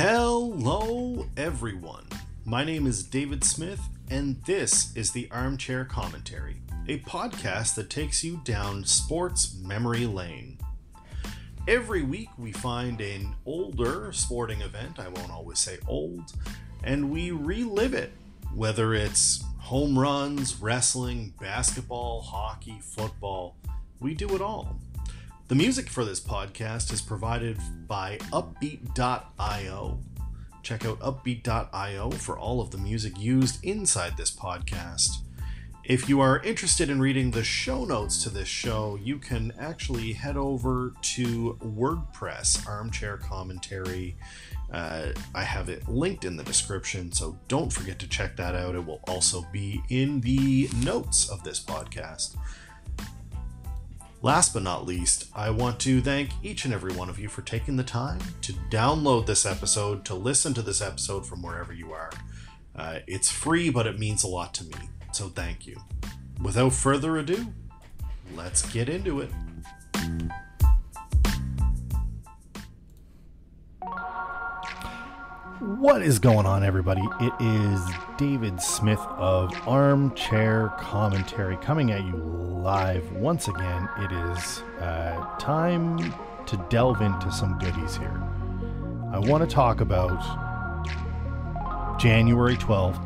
Hello, 0.00 1.26
everyone. 1.36 2.06
My 2.44 2.62
name 2.62 2.86
is 2.86 3.02
David 3.02 3.42
Smith, 3.42 3.80
and 4.08 4.40
this 4.44 4.94
is 4.96 5.10
the 5.10 5.28
Armchair 5.32 5.84
Commentary, 5.84 6.62
a 6.86 7.00
podcast 7.00 7.74
that 7.74 7.90
takes 7.90 8.22
you 8.22 8.40
down 8.44 8.84
sports 8.84 9.56
memory 9.60 10.06
lane. 10.06 10.56
Every 11.66 12.02
week, 12.02 12.28
we 12.38 12.52
find 12.52 13.00
an 13.00 13.34
older 13.44 14.12
sporting 14.12 14.60
event, 14.60 15.00
I 15.00 15.08
won't 15.08 15.32
always 15.32 15.58
say 15.58 15.78
old, 15.88 16.32
and 16.84 17.10
we 17.10 17.32
relive 17.32 17.92
it, 17.92 18.12
whether 18.54 18.94
it's 18.94 19.42
home 19.58 19.98
runs, 19.98 20.60
wrestling, 20.60 21.34
basketball, 21.40 22.20
hockey, 22.20 22.78
football, 22.80 23.56
we 23.98 24.14
do 24.14 24.32
it 24.36 24.40
all. 24.40 24.78
The 25.48 25.54
music 25.54 25.88
for 25.88 26.04
this 26.04 26.20
podcast 26.20 26.92
is 26.92 27.00
provided 27.00 27.56
by 27.86 28.18
Uppbeat.io. 28.34 29.98
Check 30.62 30.84
out 30.84 31.00
Uppbeat.io 31.00 32.10
for 32.10 32.38
all 32.38 32.60
of 32.60 32.70
the 32.70 32.76
music 32.76 33.18
used 33.18 33.64
inside 33.64 34.18
this 34.18 34.30
podcast. 34.30 35.08
If 35.84 36.06
you 36.06 36.20
are 36.20 36.40
interested 36.40 36.90
in 36.90 37.00
reading 37.00 37.30
the 37.30 37.42
show 37.42 37.86
notes 37.86 38.22
to 38.24 38.28
this 38.28 38.46
show, 38.46 38.98
you 39.02 39.16
can 39.16 39.54
actually 39.58 40.12
head 40.12 40.36
over 40.36 40.92
to 41.14 41.56
WordPress 41.62 42.68
Armchair 42.68 43.16
Commentary. 43.16 44.18
Uh, 44.70 45.12
I 45.34 45.44
have 45.44 45.70
it 45.70 45.88
linked 45.88 46.26
in 46.26 46.36
the 46.36 46.44
description, 46.44 47.10
so 47.10 47.38
don't 47.48 47.72
forget 47.72 47.98
to 48.00 48.06
check 48.06 48.36
that 48.36 48.54
out. 48.54 48.74
It 48.74 48.84
will 48.84 49.00
also 49.08 49.46
be 49.50 49.80
in 49.88 50.20
the 50.20 50.68
notes 50.84 51.30
of 51.30 51.42
this 51.42 51.58
podcast. 51.58 52.36
Last 54.20 54.52
but 54.52 54.64
not 54.64 54.84
least, 54.84 55.26
I 55.32 55.50
want 55.50 55.78
to 55.80 56.00
thank 56.00 56.30
each 56.42 56.64
and 56.64 56.74
every 56.74 56.92
one 56.92 57.08
of 57.08 57.20
you 57.20 57.28
for 57.28 57.42
taking 57.42 57.76
the 57.76 57.84
time 57.84 58.18
to 58.42 58.52
download 58.68 59.26
this 59.26 59.46
episode, 59.46 60.04
to 60.06 60.14
listen 60.16 60.54
to 60.54 60.62
this 60.62 60.82
episode 60.82 61.24
from 61.24 61.40
wherever 61.40 61.72
you 61.72 61.92
are. 61.92 62.10
Uh, 62.74 62.98
it's 63.06 63.30
free, 63.30 63.70
but 63.70 63.86
it 63.86 64.00
means 64.00 64.24
a 64.24 64.28
lot 64.28 64.52
to 64.54 64.64
me, 64.64 64.90
so 65.12 65.28
thank 65.28 65.68
you. 65.68 65.76
Without 66.42 66.72
further 66.72 67.18
ado, 67.18 67.46
let's 68.34 68.68
get 68.72 68.88
into 68.88 69.20
it. 69.20 69.30
What 75.78 76.02
is 76.02 76.18
going 76.18 76.44
on, 76.44 76.64
everybody? 76.64 77.04
It 77.20 77.32
is 77.38 77.80
David 78.16 78.60
Smith 78.60 78.98
of 78.98 79.54
Armchair 79.68 80.72
Commentary 80.76 81.56
coming 81.58 81.92
at 81.92 82.02
you 82.04 82.16
live 82.16 83.12
once 83.12 83.46
again. 83.46 83.88
It 83.98 84.10
is 84.10 84.58
uh, 84.80 85.24
time 85.38 86.12
to 86.46 86.56
delve 86.68 87.00
into 87.00 87.30
some 87.30 87.60
goodies 87.60 87.96
here. 87.96 88.20
I 89.12 89.20
want 89.20 89.48
to 89.48 89.54
talk 89.54 89.80
about 89.80 90.18
January 92.00 92.56
12th, 92.56 92.98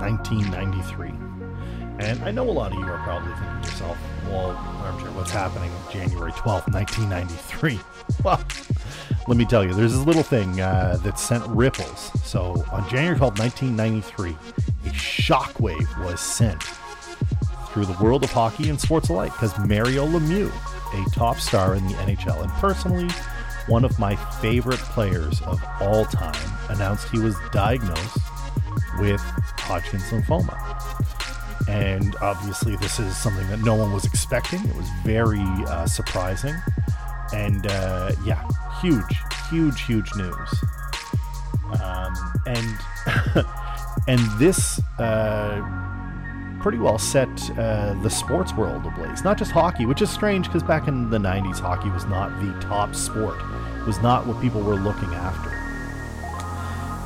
1993. 0.00 1.08
And 1.98 2.24
I 2.24 2.30
know 2.30 2.48
a 2.48 2.50
lot 2.50 2.72
of 2.72 2.78
you 2.78 2.86
are 2.86 3.02
probably 3.02 3.34
thinking 3.34 3.60
to 3.60 3.68
yourself, 3.68 3.98
well, 4.28 4.56
Armchair, 4.82 5.10
what's 5.10 5.30
happening 5.30 5.70
January 5.92 6.32
12th, 6.32 6.72
1993? 6.72 7.78
Well, 8.24 8.42
let 9.28 9.36
me 9.36 9.44
tell 9.44 9.62
you, 9.62 9.74
there's 9.74 9.92
this 9.92 10.06
little 10.06 10.22
thing 10.22 10.58
uh, 10.58 10.98
that 11.02 11.18
sent 11.18 11.46
ripples. 11.48 12.10
So 12.24 12.64
on 12.72 12.88
January 12.88 13.16
12, 13.18 13.38
1993, 13.38 14.30
a 14.30 14.94
shockwave 14.94 16.04
was 16.04 16.18
sent 16.18 16.62
through 17.68 17.84
the 17.84 17.96
world 18.02 18.24
of 18.24 18.32
hockey 18.32 18.70
and 18.70 18.80
sports 18.80 19.10
alike 19.10 19.32
because 19.32 19.56
Mario 19.58 20.06
Lemieux, 20.06 20.50
a 20.94 21.10
top 21.10 21.36
star 21.36 21.74
in 21.74 21.86
the 21.86 21.92
NHL 21.94 22.42
and 22.42 22.50
personally 22.52 23.08
one 23.66 23.84
of 23.84 23.98
my 23.98 24.16
favorite 24.40 24.78
players 24.78 25.42
of 25.42 25.62
all 25.82 26.06
time, 26.06 26.50
announced 26.70 27.06
he 27.10 27.18
was 27.18 27.36
diagnosed 27.52 28.16
with 28.98 29.20
Hodgkin's 29.58 30.04
lymphoma. 30.04 30.56
And 31.68 32.16
obviously, 32.22 32.76
this 32.76 32.98
is 32.98 33.14
something 33.14 33.46
that 33.48 33.58
no 33.58 33.74
one 33.74 33.92
was 33.92 34.06
expecting. 34.06 34.66
It 34.66 34.74
was 34.74 34.88
very 35.04 35.42
uh, 35.66 35.86
surprising. 35.86 36.54
And 37.34 37.66
uh, 37.66 38.12
yeah, 38.24 38.48
huge, 38.80 39.16
huge, 39.50 39.82
huge 39.82 40.14
news. 40.14 40.64
Um, 41.82 42.14
and 42.46 42.78
and 44.08 44.20
this 44.38 44.80
uh, 44.98 45.62
pretty 46.60 46.78
well 46.78 46.98
set 46.98 47.28
uh, 47.58 47.94
the 48.02 48.10
sports 48.10 48.54
world 48.54 48.86
ablaze. 48.86 49.24
Not 49.24 49.38
just 49.38 49.50
hockey, 49.50 49.86
which 49.86 50.02
is 50.02 50.10
strange 50.10 50.46
because 50.46 50.62
back 50.62 50.88
in 50.88 51.10
the 51.10 51.18
'90s, 51.18 51.58
hockey 51.58 51.90
was 51.90 52.04
not 52.06 52.30
the 52.40 52.52
top 52.60 52.94
sport. 52.94 53.38
Was 53.86 54.00
not 54.02 54.26
what 54.26 54.40
people 54.40 54.60
were 54.60 54.76
looking 54.76 55.14
after. 55.14 55.48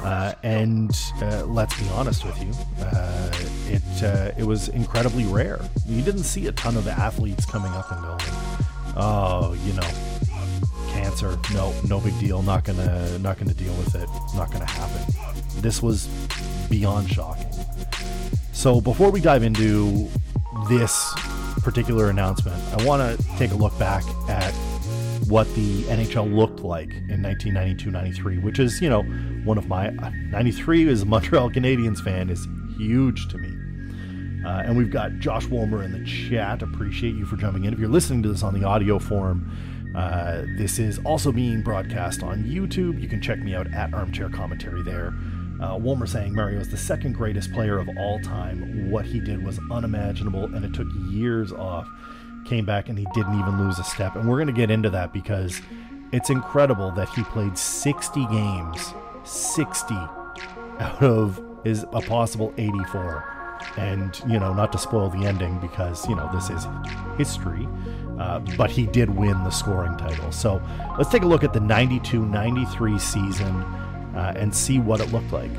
Uh, 0.04 0.34
and 0.42 1.00
uh, 1.22 1.44
let's 1.46 1.80
be 1.80 1.88
honest 1.90 2.24
with 2.24 2.36
you, 2.42 2.52
uh, 2.84 3.30
it 3.68 4.02
uh, 4.02 4.32
it 4.36 4.44
was 4.44 4.68
incredibly 4.68 5.24
rare. 5.24 5.60
You 5.86 6.02
didn't 6.02 6.24
see 6.24 6.48
a 6.48 6.52
ton 6.52 6.76
of 6.76 6.88
athletes 6.88 7.46
coming 7.46 7.72
up 7.72 7.90
and 7.92 8.02
going, 8.02 8.36
"Oh, 8.96 9.56
you 9.64 9.74
know, 9.74 9.88
cancer. 11.12 11.38
No, 11.54 11.74
no 11.88 12.00
big 12.00 12.18
deal. 12.18 12.42
Not 12.42 12.64
gonna 12.64 13.18
not 13.18 13.38
gonna 13.38 13.54
deal 13.54 13.74
with 13.74 13.94
it. 13.94 14.08
Not 14.34 14.50
gonna 14.50 14.66
happen." 14.66 15.02
This 15.60 15.82
was 15.82 16.06
beyond 16.70 17.10
shocking. 17.10 17.50
So 18.52 18.80
before 18.80 19.10
we 19.10 19.20
dive 19.20 19.42
into 19.42 20.08
this 20.68 21.12
particular 21.62 22.10
announcement, 22.10 22.56
I 22.72 22.84
want 22.84 23.02
to 23.02 23.24
take 23.36 23.50
a 23.50 23.54
look 23.54 23.76
back 23.78 24.04
at 24.28 24.52
what 25.28 25.52
the 25.54 25.84
NHL 25.84 26.34
looked 26.34 26.60
like 26.60 26.92
in 27.08 27.22
1992-93, 27.22 28.42
which 28.42 28.58
is, 28.58 28.80
you 28.80 28.88
know, 28.88 29.02
one 29.44 29.56
of 29.56 29.68
my 29.68 29.90
93 30.30 30.88
as 30.88 31.02
a 31.02 31.06
Montreal 31.06 31.50
Canadiens 31.50 32.02
fan 32.02 32.28
is 32.28 32.46
huge 32.76 33.28
to 33.28 33.38
me. 33.38 33.48
Uh, 34.44 34.62
and 34.64 34.76
we've 34.76 34.90
got 34.90 35.18
Josh 35.18 35.46
Wolmer 35.46 35.84
in 35.84 35.92
the 35.92 36.04
chat. 36.04 36.62
Appreciate 36.62 37.14
you 37.14 37.24
for 37.24 37.36
jumping 37.36 37.64
in. 37.64 37.72
If 37.72 37.78
you're 37.78 37.88
listening 37.88 38.22
to 38.24 38.28
this 38.28 38.42
on 38.42 38.58
the 38.58 38.66
audio 38.66 38.98
form, 38.98 39.50
uh, 39.94 40.42
this 40.56 40.78
is 40.78 40.98
also 41.04 41.32
being 41.32 41.62
broadcast 41.62 42.22
on 42.22 42.44
YouTube. 42.44 43.00
You 43.00 43.08
can 43.08 43.20
check 43.20 43.38
me 43.38 43.54
out 43.54 43.72
at 43.72 43.92
Armchair 43.92 44.28
Commentary 44.30 44.82
there. 44.82 45.14
Uh, 45.60 45.78
saying 46.06 46.34
Mario 46.34 46.58
is 46.58 46.68
the 46.68 46.76
second 46.76 47.12
greatest 47.12 47.52
player 47.52 47.78
of 47.78 47.88
all 47.96 48.18
time. 48.20 48.90
What 48.90 49.04
he 49.04 49.20
did 49.20 49.44
was 49.44 49.60
unimaginable, 49.70 50.44
and 50.44 50.64
it 50.64 50.74
took 50.74 50.88
years 51.08 51.52
off. 51.52 51.88
Came 52.46 52.64
back 52.64 52.88
and 52.88 52.98
he 52.98 53.06
didn't 53.14 53.38
even 53.38 53.64
lose 53.64 53.78
a 53.78 53.84
step. 53.84 54.16
And 54.16 54.28
we're 54.28 54.36
going 54.36 54.48
to 54.48 54.52
get 54.52 54.70
into 54.70 54.90
that 54.90 55.12
because 55.12 55.60
it's 56.12 56.30
incredible 56.30 56.90
that 56.92 57.08
he 57.10 57.22
played 57.24 57.56
60 57.56 58.26
games, 58.26 58.92
60 59.22 59.94
out 60.80 61.02
of 61.02 61.40
his 61.64 61.84
a 61.92 62.00
possible 62.00 62.52
84. 62.58 63.41
And, 63.76 64.20
you 64.26 64.38
know, 64.38 64.52
not 64.52 64.72
to 64.72 64.78
spoil 64.78 65.08
the 65.08 65.26
ending 65.26 65.58
because, 65.58 66.08
you 66.08 66.14
know, 66.14 66.30
this 66.32 66.50
is 66.50 66.66
history, 67.16 67.66
uh, 68.18 68.40
but 68.56 68.70
he 68.70 68.86
did 68.86 69.10
win 69.10 69.42
the 69.44 69.50
scoring 69.50 69.96
title. 69.96 70.30
So 70.32 70.62
let's 70.98 71.10
take 71.10 71.22
a 71.22 71.26
look 71.26 71.44
at 71.44 71.52
the 71.52 71.60
92 71.60 72.24
93 72.24 72.98
season 72.98 73.62
uh, 74.14 74.34
and 74.36 74.54
see 74.54 74.78
what 74.78 75.00
it 75.00 75.12
looked 75.12 75.32
like. 75.32 75.50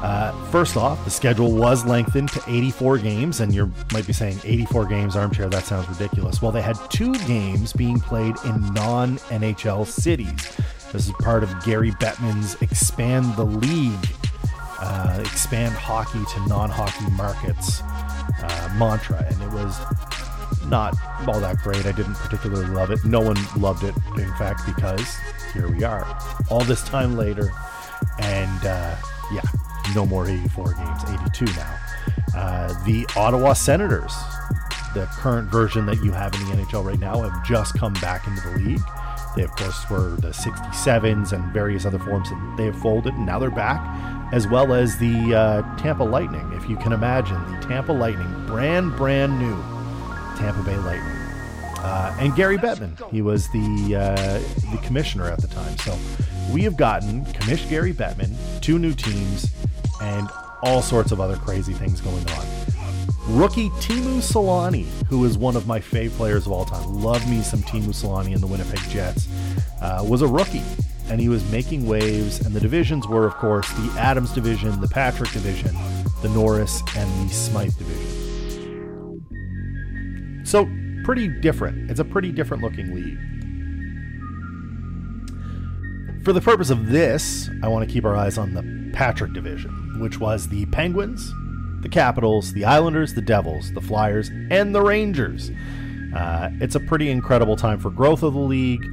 Uh, 0.00 0.30
first 0.50 0.76
off, 0.76 1.04
the 1.04 1.10
schedule 1.10 1.50
was 1.50 1.84
lengthened 1.84 2.28
to 2.28 2.40
84 2.46 2.98
games, 2.98 3.40
and 3.40 3.52
you 3.52 3.72
might 3.92 4.06
be 4.06 4.12
saying 4.12 4.38
84 4.44 4.86
games, 4.86 5.16
armchair, 5.16 5.48
that 5.48 5.64
sounds 5.64 5.88
ridiculous. 5.88 6.40
Well, 6.40 6.52
they 6.52 6.62
had 6.62 6.76
two 6.88 7.14
games 7.26 7.72
being 7.72 7.98
played 7.98 8.36
in 8.44 8.72
non 8.74 9.18
NHL 9.18 9.86
cities. 9.86 10.56
This 10.92 11.08
is 11.08 11.12
part 11.20 11.42
of 11.42 11.64
Gary 11.64 11.90
Bettman's 11.92 12.54
Expand 12.62 13.34
the 13.34 13.44
League, 13.44 14.08
uh, 14.80 15.18
expand 15.20 15.74
hockey 15.74 16.24
to 16.34 16.48
non 16.48 16.70
hockey 16.70 17.10
markets 17.12 17.82
uh, 17.82 18.74
mantra, 18.78 19.24
and 19.28 19.42
it 19.42 19.50
was 19.50 19.78
not 20.66 20.94
all 21.26 21.40
that 21.40 21.58
great. 21.58 21.86
I 21.86 21.92
didn't 21.92 22.14
particularly 22.14 22.66
love 22.66 22.90
it. 22.90 23.04
No 23.04 23.20
one 23.20 23.36
loved 23.56 23.84
it, 23.84 23.94
in 24.16 24.32
fact, 24.34 24.66
because 24.66 25.16
here 25.52 25.68
we 25.68 25.84
are, 25.84 26.06
all 26.50 26.60
this 26.60 26.82
time 26.84 27.16
later, 27.16 27.50
and 28.18 28.66
uh, 28.66 28.96
yeah 29.32 29.42
no 29.94 30.06
more 30.06 30.28
84 30.28 30.74
games, 30.74 31.02
82 31.04 31.44
now. 31.56 31.78
Uh, 32.34 32.84
the 32.84 33.06
Ottawa 33.16 33.52
Senators, 33.52 34.14
the 34.94 35.06
current 35.10 35.50
version 35.50 35.86
that 35.86 36.02
you 36.02 36.12
have 36.12 36.34
in 36.34 36.40
the 36.46 36.62
NHL 36.62 36.84
right 36.84 36.98
now, 36.98 37.22
have 37.22 37.44
just 37.44 37.78
come 37.78 37.92
back 37.94 38.26
into 38.26 38.40
the 38.48 38.58
league. 38.58 38.82
They, 39.38 39.44
of 39.44 39.54
course, 39.54 39.88
were 39.88 40.16
the 40.16 40.30
67s 40.30 41.32
and 41.32 41.52
various 41.52 41.86
other 41.86 42.00
forms 42.00 42.28
that 42.28 42.54
they 42.56 42.64
have 42.64 42.76
folded, 42.76 43.14
and 43.14 43.24
now 43.24 43.38
they're 43.38 43.52
back, 43.52 43.80
as 44.32 44.48
well 44.48 44.72
as 44.72 44.98
the 44.98 45.32
uh, 45.32 45.76
Tampa 45.76 46.02
Lightning. 46.02 46.50
If 46.54 46.68
you 46.68 46.76
can 46.76 46.92
imagine, 46.92 47.40
the 47.52 47.64
Tampa 47.64 47.92
Lightning, 47.92 48.46
brand, 48.48 48.96
brand 48.96 49.38
new 49.38 49.54
Tampa 50.36 50.60
Bay 50.64 50.76
Lightning. 50.78 51.14
Uh, 51.84 52.16
and 52.18 52.34
Gary 52.34 52.58
Bettman, 52.58 52.96
he 53.12 53.22
was 53.22 53.48
the 53.50 53.94
uh, 53.94 54.72
the 54.72 54.78
commissioner 54.82 55.30
at 55.30 55.40
the 55.40 55.46
time. 55.46 55.78
So 55.78 55.96
we 56.52 56.64
have 56.64 56.76
gotten 56.76 57.24
Commish 57.26 57.70
Gary 57.70 57.92
Bettman, 57.92 58.34
two 58.60 58.80
new 58.80 58.92
teams, 58.92 59.52
and 60.02 60.28
all 60.64 60.82
sorts 60.82 61.12
of 61.12 61.20
other 61.20 61.36
crazy 61.36 61.74
things 61.74 62.00
going 62.00 62.28
on. 62.30 62.46
Rookie 63.28 63.68
Teemu 63.70 64.20
Selanne, 64.22 64.86
who 65.08 65.24
is 65.26 65.36
one 65.36 65.54
of 65.54 65.66
my 65.66 65.80
favorite 65.80 66.16
players 66.16 66.46
of 66.46 66.52
all 66.52 66.64
time, 66.64 67.02
love 67.02 67.28
me 67.28 67.42
some 67.42 67.60
Teemu 67.60 67.88
Selanne 67.88 68.34
in 68.34 68.40
the 68.40 68.46
Winnipeg 68.46 68.80
Jets, 68.88 69.28
uh, 69.82 70.02
was 70.06 70.22
a 70.22 70.26
rookie. 70.26 70.62
and 71.10 71.20
he 71.20 71.28
was 71.28 71.44
making 71.50 71.86
waves. 71.86 72.40
And 72.44 72.54
the 72.54 72.60
divisions 72.60 73.06
were, 73.08 73.24
of 73.26 73.34
course, 73.34 73.68
the 73.72 73.90
Adams 73.98 74.32
division, 74.32 74.80
the 74.80 74.88
Patrick 74.88 75.30
division, 75.30 75.74
the 76.22 76.28
Norris, 76.30 76.82
and 76.96 77.28
the 77.28 77.34
Smythe 77.34 77.76
division. 77.78 78.14
So, 80.44 80.68
pretty 81.04 81.28
different. 81.28 81.90
It's 81.90 82.00
a 82.00 82.04
pretty 82.04 82.30
different 82.32 82.62
looking 82.62 82.94
league. 82.94 83.18
For 86.24 86.32
the 86.32 86.40
purpose 86.40 86.70
of 86.70 86.88
this, 86.88 87.48
I 87.62 87.68
want 87.68 87.88
to 87.88 87.92
keep 87.92 88.04
our 88.04 88.16
eyes 88.16 88.36
on 88.36 88.52
the 88.52 88.90
Patrick 88.92 89.32
division, 89.32 89.98
which 90.00 90.18
was 90.20 90.48
the 90.48 90.66
Penguins, 90.66 91.32
the 91.80 91.88
Capitals, 91.88 92.52
the 92.52 92.64
Islanders, 92.64 93.14
the 93.14 93.22
Devils, 93.22 93.72
the 93.72 93.80
Flyers, 93.80 94.30
and 94.50 94.74
the 94.74 94.82
Rangers. 94.82 95.50
Uh, 96.14 96.50
it's 96.60 96.74
a 96.74 96.80
pretty 96.80 97.10
incredible 97.10 97.56
time 97.56 97.78
for 97.78 97.90
growth 97.90 98.22
of 98.22 98.34
the 98.34 98.40
league. 98.40 98.84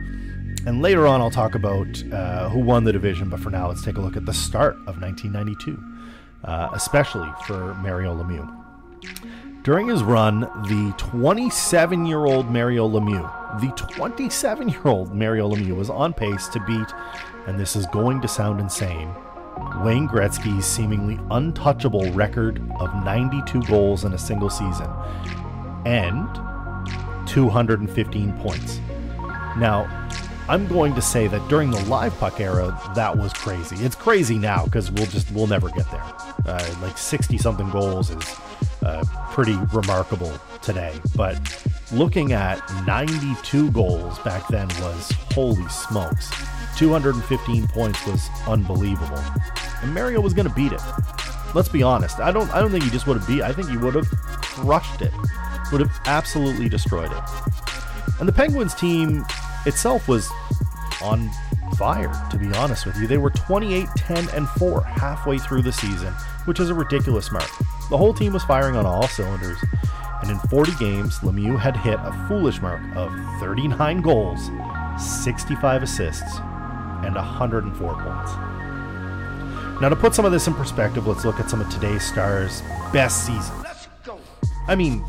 And 0.65 0.81
later 0.81 1.05
on, 1.05 1.21
I'll 1.21 1.31
talk 1.31 1.55
about 1.55 2.03
uh, 2.11 2.49
who 2.49 2.59
won 2.59 2.83
the 2.83 2.91
division. 2.91 3.29
But 3.29 3.39
for 3.39 3.49
now, 3.49 3.67
let's 3.67 3.83
take 3.83 3.97
a 3.97 4.01
look 4.01 4.17
at 4.17 4.25
the 4.25 4.33
start 4.33 4.75
of 4.87 4.99
1992, 4.99 5.81
uh, 6.43 6.69
especially 6.73 7.29
for 7.45 7.75
Mario 7.75 8.15
Lemieux. 8.15 8.51
During 9.63 9.87
his 9.87 10.03
run, 10.03 10.41
the 10.41 10.93
27 10.97 12.05
year 12.05 12.25
old 12.25 12.51
Mario 12.51 12.87
Lemieux, 12.87 13.59
the 13.61 13.71
27 13.93 14.69
year 14.69 14.81
old 14.85 15.13
Mario 15.15 15.49
Lemieux 15.49 15.75
was 15.75 15.89
on 15.89 16.13
pace 16.13 16.47
to 16.49 16.59
beat, 16.61 16.87
and 17.47 17.59
this 17.59 17.75
is 17.75 17.87
going 17.87 18.21
to 18.21 18.27
sound 18.27 18.59
insane, 18.59 19.11
Wayne 19.83 20.07
Gretzky's 20.07 20.65
seemingly 20.65 21.19
untouchable 21.31 22.11
record 22.11 22.61
of 22.79 22.93
92 23.03 23.61
goals 23.63 24.03
in 24.05 24.13
a 24.13 24.17
single 24.17 24.49
season 24.49 24.89
and 25.85 26.27
215 27.27 28.33
points. 28.39 28.79
Now, 29.57 29.87
I'm 30.47 30.67
going 30.67 30.93
to 30.93 31.01
say 31.01 31.27
that 31.27 31.47
during 31.49 31.71
the 31.71 31.83
live 31.85 32.15
puck 32.19 32.39
era, 32.39 32.79
that 32.95 33.17
was 33.17 33.33
crazy. 33.33 33.83
It's 33.83 33.95
crazy 33.95 34.37
now 34.37 34.65
because 34.65 34.91
we'll 34.91 35.07
just 35.07 35.31
we'll 35.31 35.47
never 35.47 35.69
get 35.69 35.89
there. 35.89 36.03
Uh, 36.45 36.75
like 36.81 36.97
60 36.97 37.37
something 37.37 37.69
goals 37.71 38.11
is 38.11 38.35
uh, 38.83 39.03
pretty 39.31 39.57
remarkable 39.73 40.31
today, 40.61 40.93
but 41.15 41.39
looking 41.91 42.33
at 42.33 42.61
92 42.85 43.71
goals 43.71 44.19
back 44.19 44.47
then 44.49 44.67
was 44.81 45.11
holy 45.33 45.67
smokes. 45.69 46.31
215 46.77 47.67
points 47.67 48.05
was 48.05 48.29
unbelievable, 48.47 49.21
and 49.81 49.93
Mario 49.93 50.21
was 50.21 50.33
going 50.33 50.47
to 50.47 50.53
beat 50.53 50.71
it. 50.71 50.81
Let's 51.53 51.69
be 51.69 51.83
honest. 51.83 52.19
I 52.19 52.31
don't. 52.31 52.49
I 52.53 52.59
don't 52.59 52.71
think 52.71 52.83
he 52.83 52.89
just 52.89 53.07
would 53.07 53.17
have 53.17 53.27
beat. 53.27 53.41
I 53.41 53.53
think 53.53 53.69
he 53.69 53.77
would 53.77 53.95
have 53.95 54.09
crushed 54.41 55.01
it. 55.01 55.13
Would 55.71 55.81
have 55.81 55.91
absolutely 56.05 56.69
destroyed 56.69 57.11
it. 57.11 57.23
And 58.19 58.27
the 58.27 58.33
Penguins 58.33 58.75
team 58.75 59.25
itself 59.65 60.07
was 60.07 60.29
on 61.01 61.29
fire, 61.77 62.11
to 62.31 62.37
be 62.37 62.51
honest 62.53 62.85
with 62.85 62.97
you. 62.97 63.07
They 63.07 63.17
were 63.17 63.29
28, 63.29 63.87
10, 63.95 64.29
and 64.29 64.47
4 64.49 64.81
halfway 64.81 65.37
through 65.37 65.63
the 65.63 65.71
season, 65.71 66.13
which 66.45 66.59
is 66.59 66.69
a 66.69 66.73
ridiculous 66.73 67.31
mark. 67.31 67.49
The 67.89 67.97
whole 67.97 68.13
team 68.13 68.33
was 68.33 68.43
firing 68.43 68.75
on 68.75 68.85
all 68.85 69.07
cylinders, 69.07 69.57
and 70.21 70.31
in 70.31 70.39
40 70.49 70.75
games, 70.75 71.19
Lemieux 71.19 71.59
had 71.59 71.75
hit 71.77 71.99
a 71.99 72.25
foolish 72.27 72.61
mark 72.61 72.81
of 72.95 73.11
39 73.39 74.01
goals, 74.01 74.49
65 74.97 75.83
assists, 75.83 76.39
and 77.05 77.15
104 77.15 77.93
points. 77.93 78.31
Now, 79.81 79.89
to 79.89 79.95
put 79.95 80.15
some 80.15 80.25
of 80.25 80.31
this 80.31 80.47
in 80.47 80.53
perspective, 80.53 81.05
let's 81.05 81.25
look 81.25 81.39
at 81.39 81.49
some 81.49 81.61
of 81.61 81.69
today's 81.69 82.03
stars' 82.03 82.61
best 82.93 83.25
seasons. 83.25 83.65
I 84.67 84.75
mean, 84.75 85.05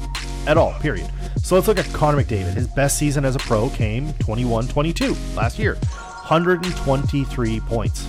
at 0.47 0.57
all, 0.57 0.75
period. 0.75 1.11
So 1.43 1.55
let's 1.55 1.69
look 1.69 1.79
at 1.79 1.87
Connor 1.93 2.23
McDavid. 2.23 2.55
His 2.55 2.67
best 2.67 2.99
season 2.99 3.25
as 3.25 3.37
a 3.37 3.39
pro 3.41 3.71
came 3.71 4.13
21 4.15 4.69
22 4.69 5.17
last 5.35 5.59
year, 5.59 5.75
123 5.75 7.61
points. 7.61 8.07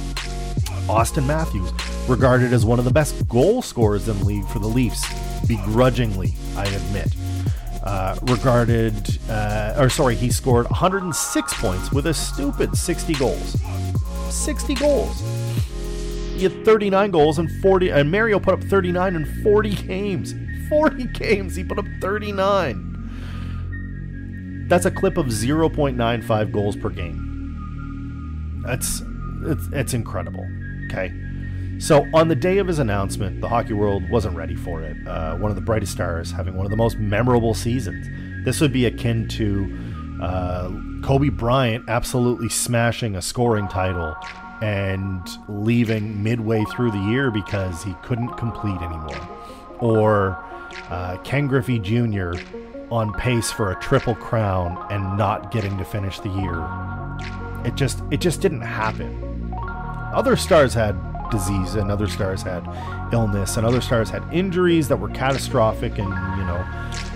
Austin 0.89 1.28
Matthews, 1.28 1.72
regarded 2.07 2.54
as 2.54 2.66
one 2.66 2.80
of 2.80 2.86
the 2.86 2.92
best 2.92 3.28
goal 3.28 3.62
scorers 3.62 4.07
in 4.07 4.18
the 4.19 4.25
league 4.25 4.48
for 4.48 4.60
the 4.60 4.68
Leafs, 4.68 5.06
begrudgingly, 5.48 6.34
I 6.56 6.66
admit. 6.66 7.13
Uh, 7.88 8.16
regarded, 8.24 9.18
uh, 9.30 9.74
or 9.80 9.89
sorry, 9.89 10.13
he 10.13 10.30
scored 10.30 10.66
106 10.66 11.54
points 11.54 11.89
with 11.89 12.06
a 12.07 12.13
stupid 12.13 12.75
60 12.75 13.13
goals. 13.13 13.56
60 14.30 14.75
goals. 14.75 15.22
He 16.36 16.44
had 16.44 16.66
39 16.66 17.12
goals 17.12 17.39
and 17.39 17.50
40, 17.62 17.92
and 17.92 18.12
Mario 18.12 18.42
put 18.42 18.56
up 18.56 18.63
39 18.66 19.16
in 19.16 19.25
40 19.42 19.69
games. 19.69 20.36
40 20.69 21.06
games, 21.06 21.56
he 21.56 21.63
put 21.63 21.80
up 21.80 21.86
39. 22.01 24.66
That's 24.68 24.86
a 24.86 24.92
clip 24.92 25.16
of 25.16 25.28
0.95 25.28 26.51
goals 26.51 26.75
per 26.75 26.89
game. 26.89 28.63
That's 28.66 29.01
it's, 29.44 29.66
it's 29.72 29.94
incredible. 29.94 30.45
Okay. 30.92 31.13
So, 31.79 32.07
on 32.13 32.27
the 32.27 32.35
day 32.35 32.57
of 32.57 32.68
his 32.68 32.79
announcement, 32.79 33.39
the 33.39 33.47
hockey 33.47 33.74
world 33.74 34.09
wasn't 34.09 34.35
ready 34.35 34.56
for 34.56 34.81
it. 34.81 34.97
Uh, 35.07 35.35
one 35.38 35.51
of 35.51 35.56
the 35.56 35.62
brightest 35.62 35.91
stars 35.91 36.31
having 36.31 36.56
one 36.56 36.65
of 36.65 36.71
the 36.71 36.77
most 36.77 36.97
memorable 36.97 37.53
seasons. 37.53 38.07
This 38.45 38.59
would 38.62 38.74
be 38.74 38.85
akin 38.85 39.27
to 39.29 39.77
uh, 40.21 40.71
Kobe 41.03 41.29
Bryant 41.29 41.85
absolutely 41.88 42.50
smashing 42.50 43.15
a 43.15 43.21
scoring 43.21 43.68
title 43.68 44.15
and 44.62 45.29
leaving 45.47 46.24
midway 46.24 46.63
through 46.65 46.91
the 46.91 46.97
year 46.97 47.29
because 47.29 47.83
he 47.83 47.94
couldn't 48.01 48.35
complete 48.38 48.81
anymore. 48.81 49.29
Or 49.79 50.44
uh, 50.89 51.18
Ken 51.24 51.47
Griffey 51.47 51.77
Jr. 51.77 52.33
on 52.89 53.13
pace 53.13 53.51
for 53.51 53.71
a 53.71 53.79
triple 53.79 54.15
crown 54.15 54.83
and 54.89 55.18
not 55.18 55.51
getting 55.51 55.77
to 55.77 55.85
finish 55.85 56.19
the 56.19 56.29
year. 56.29 56.68
It 57.65 57.75
just 57.75 58.01
it 58.09 58.19
just 58.19 58.41
didn't 58.41 58.62
happen. 58.62 59.53
Other 60.13 60.35
stars 60.35 60.74
had 60.74 60.95
disease 61.29 61.75
and 61.75 61.91
other 61.91 62.07
stars 62.07 62.41
had 62.41 62.63
illness 63.13 63.57
and 63.57 63.65
other 63.65 63.81
stars 63.81 64.09
had 64.09 64.24
injuries 64.33 64.88
that 64.88 64.97
were 64.97 65.09
catastrophic 65.09 65.97
and 65.97 66.07
you 66.07 66.45
know 66.45 66.65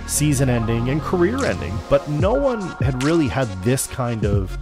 season 0.07 0.49
ending 0.49 0.89
and 0.89 1.01
career 1.01 1.43
ending. 1.45 1.77
But 1.89 2.07
no 2.09 2.33
one 2.33 2.61
had 2.81 3.03
really 3.03 3.27
had 3.27 3.47
this 3.63 3.87
kind 3.87 4.25
of 4.25 4.57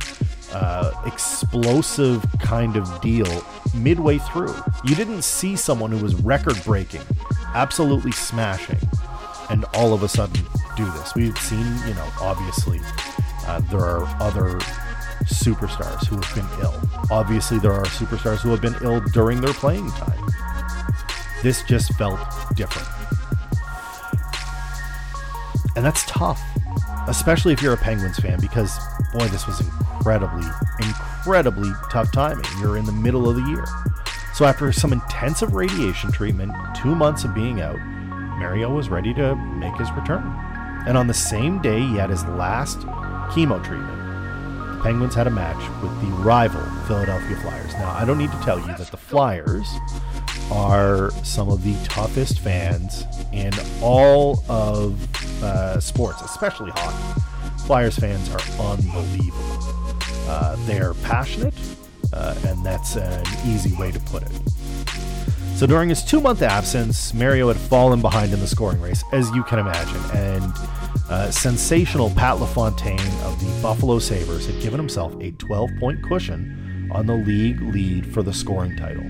uh, 0.54 0.92
explosive 1.06 2.26
kind 2.40 2.76
of 2.76 3.02
deal 3.02 3.44
midway 3.76 4.18
through. 4.18 4.56
You 4.84 4.96
didn't 4.96 5.24
see 5.24 5.56
someone 5.56 5.92
who 5.92 6.04
was 6.04 6.16
record 6.16 6.62
breaking 6.64 7.02
absolutely 7.56 8.12
smashing 8.12 8.78
and 9.50 9.66
all 9.74 9.94
of 9.94 10.04
a 10.04 10.08
sudden 10.08 10.44
do 10.78 10.86
this. 10.86 11.16
We've 11.16 11.38
seen 11.40 11.66
you 11.88 11.94
know 11.94 12.10
obviously 12.22 12.80
uh, 13.48 13.60
there 13.72 13.82
are 13.82 14.06
other 14.22 14.60
superstars 15.26 16.06
who 16.08 16.16
have 16.16 16.36
been 16.36 16.62
ill. 16.62 16.80
Obviously, 17.12 17.60
there 17.60 17.74
are 17.74 17.86
superstars 17.86 18.40
who 18.40 18.50
have 18.50 18.62
been 18.62 18.76
ill 18.82 19.02
during 19.14 19.42
their 19.42 19.54
playing 19.54 19.90
time. 19.92 20.30
This 21.44 21.64
just 21.64 21.94
felt 21.96 22.20
different. 22.56 22.88
And 25.76 25.86
that's 25.86 26.06
tough, 26.06 26.42
especially 27.08 27.54
if 27.54 27.62
you're 27.62 27.74
a 27.74 27.78
Penguins 27.78 28.20
fan, 28.20 28.40
because, 28.42 28.78
boy, 29.14 29.28
this 29.28 29.48
was 29.48 29.62
incredibly, 29.62 30.48
incredibly 30.82 31.72
tough 31.92 32.12
timing. 32.12 32.44
You're 32.60 32.78
in 32.78 32.86
the 32.86 32.92
middle 32.92 33.30
of 33.30 33.36
the 33.36 33.44
year. 33.44 33.66
So, 34.34 34.46
after 34.46 34.72
some 34.72 34.92
intensive 34.92 35.54
radiation 35.54 36.12
treatment, 36.12 36.52
two 36.76 36.96
months 36.96 37.24
of 37.24 37.34
being 37.34 37.62
out, 37.62 37.78
Mario 38.38 38.74
was 38.74 38.90
ready 38.90 39.14
to 39.14 39.36
make 39.36 39.76
his 39.78 39.92
return. 39.92 40.24
And 40.88 40.98
on 40.98 41.08
the 41.08 41.14
same 41.14 41.62
day, 41.62 41.80
he 41.80 41.96
had 41.96 42.10
his 42.10 42.26
last 42.26 42.80
chemo 43.30 43.64
treatment. 43.64 44.09
Penguins 44.82 45.14
had 45.14 45.28
a 45.28 45.32
match 45.32 45.58
with 45.82 46.02
the 46.02 46.08
rival 46.24 46.62
Philadelphia 46.88 47.38
Flyers. 47.38 47.74
Now, 47.74 47.92
I 47.92 48.06
don't 48.06 48.18
need 48.18 48.32
to 48.32 48.40
tell 48.40 48.60
you 48.60 48.68
that 48.68 48.92
the 48.92 48.98
Flyers 48.98 49.68
are 50.52 51.12
some 51.24 51.50
of 51.50 51.64
the 51.64 51.76
toughest 51.86 52.40
fans 52.40 53.04
in 53.34 53.52
all 53.82 54.44
of 54.50 54.98
uh, 55.44 55.80
sports, 55.80 56.22
especially 56.22 56.72
hockey. 56.72 57.22
Flyers 57.66 57.98
fans 57.98 58.30
are 58.34 58.72
unbelievable. 58.72 59.60
Uh, 60.28 60.56
they're 60.66 60.94
passionate, 60.96 61.54
uh, 62.14 62.36
and 62.48 62.66
that's 62.66 62.96
an 62.96 63.26
easy 63.46 63.76
way 63.76 63.92
to 63.92 64.00
put 64.00 64.24
it. 64.24 64.32
So 65.56 65.68
during 65.68 65.90
his 65.90 66.04
two 66.04 66.22
month 66.22 66.42
absence, 66.42 67.14
Mario 67.14 67.50
had 67.50 67.58
fallen 67.58 68.02
behind 68.02 68.32
in 68.32 68.40
the 68.40 68.48
scoring 68.48 68.80
race, 68.80 69.04
as 69.12 69.30
you 69.32 69.44
can 69.44 69.60
imagine, 69.60 70.02
and 70.18 70.54
uh, 71.10 71.32
sensational 71.32 72.12
Pat 72.12 72.40
LaFontaine 72.40 73.00
of 73.24 73.40
the 73.40 73.62
Buffalo 73.62 73.98
Sabres 73.98 74.46
had 74.46 74.62
given 74.62 74.80
himself 74.80 75.16
a 75.20 75.32
12 75.32 75.72
point 75.80 76.04
cushion 76.04 76.90
on 76.92 77.08
the 77.08 77.16
league 77.16 77.62
lead 77.62 78.14
for 78.14 78.22
the 78.22 78.34
scoring 78.34 78.76
title. 78.78 79.10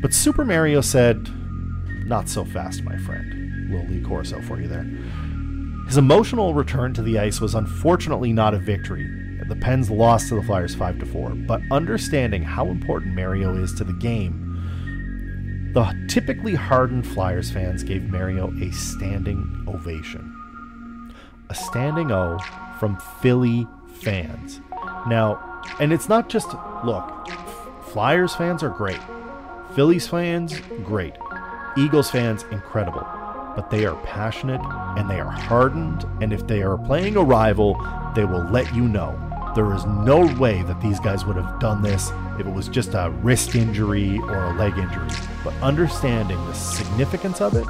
But 0.00 0.14
Super 0.14 0.44
Mario 0.44 0.80
said, 0.80 1.28
Not 2.06 2.28
so 2.28 2.44
fast, 2.44 2.82
my 2.84 2.96
friend. 2.98 3.70
Little 3.70 3.86
Lee 3.88 4.00
Corso 4.00 4.40
for 4.42 4.60
you 4.60 4.68
there. 4.68 4.86
His 5.86 5.98
emotional 5.98 6.54
return 6.54 6.94
to 6.94 7.02
the 7.02 7.18
ice 7.18 7.40
was 7.40 7.54
unfortunately 7.54 8.32
not 8.32 8.54
a 8.54 8.58
victory. 8.58 9.06
The 9.46 9.56
Pens 9.56 9.90
lost 9.90 10.30
to 10.30 10.36
the 10.36 10.42
Flyers 10.42 10.74
5 10.74 11.06
4, 11.06 11.30
but 11.46 11.60
understanding 11.70 12.42
how 12.42 12.68
important 12.68 13.14
Mario 13.14 13.54
is 13.56 13.74
to 13.74 13.84
the 13.84 13.92
game, 13.92 15.72
the 15.74 15.94
typically 16.08 16.54
hardened 16.54 17.06
Flyers 17.06 17.50
fans 17.50 17.82
gave 17.82 18.04
Mario 18.04 18.50
a 18.62 18.72
standing 18.72 19.66
ovation 19.68 20.33
a 21.50 21.54
standing 21.54 22.10
O 22.12 22.38
from 22.78 22.96
Philly 23.20 23.66
fans. 24.00 24.60
Now, 25.06 25.50
And 25.80 25.92
it's 25.92 26.08
not 26.08 26.28
just, 26.28 26.48
look, 26.84 27.10
Flyers 27.92 28.34
fans 28.34 28.62
are 28.62 28.68
great. 28.68 29.00
Phillies 29.74 30.06
fans, 30.06 30.60
great. 30.84 31.14
Eagles 31.76 32.10
fans, 32.10 32.44
incredible. 32.50 33.06
But 33.56 33.70
they 33.70 33.86
are 33.86 33.96
passionate 34.04 34.60
and 34.98 35.08
they 35.08 35.20
are 35.20 35.30
hardened. 35.30 36.04
And 36.20 36.32
if 36.32 36.46
they 36.46 36.62
are 36.62 36.76
playing 36.76 37.16
a 37.16 37.22
rival, 37.22 37.74
they 38.14 38.24
will 38.24 38.44
let 38.50 38.74
you 38.74 38.82
know. 38.88 39.18
There 39.54 39.72
is 39.74 39.84
no 39.86 40.26
way 40.38 40.62
that 40.64 40.80
these 40.80 40.98
guys 41.00 41.24
would 41.24 41.36
have 41.36 41.60
done 41.60 41.80
this 41.80 42.10
if 42.38 42.46
it 42.46 42.52
was 42.52 42.68
just 42.68 42.94
a 42.94 43.10
wrist 43.22 43.54
injury 43.54 44.18
or 44.18 44.46
a 44.46 44.52
leg 44.54 44.76
injury. 44.76 45.08
But 45.44 45.54
understanding 45.62 46.36
the 46.46 46.54
significance 46.54 47.40
of 47.40 47.54
it, 47.54 47.66